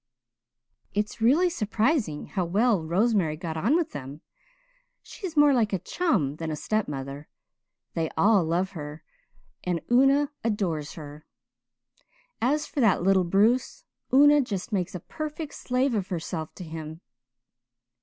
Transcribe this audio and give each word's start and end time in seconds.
It's 0.95 1.21
really 1.21 1.47
surprising 1.51 2.25
how 2.25 2.43
well 2.43 2.81
Rosemary 2.83 3.37
got 3.37 3.55
on 3.55 3.75
with 3.75 3.91
them. 3.91 4.21
She's 5.03 5.37
more 5.37 5.53
like 5.53 5.73
a 5.73 5.77
chum 5.77 6.37
than 6.37 6.49
a 6.49 6.55
step 6.55 6.87
mother. 6.87 7.27
They 7.93 8.09
all 8.17 8.43
love 8.43 8.71
her 8.71 9.03
and 9.63 9.79
Una 9.91 10.31
adores 10.43 10.93
her. 10.93 11.27
As 12.41 12.65
for 12.65 12.79
that 12.79 13.03
little 13.03 13.23
Bruce, 13.25 13.85
Una 14.11 14.41
just 14.41 14.71
makes 14.71 14.95
a 14.95 14.99
perfect 15.01 15.53
slave 15.53 15.93
of 15.93 16.07
herself 16.07 16.55
to 16.55 16.63
him. 16.63 17.01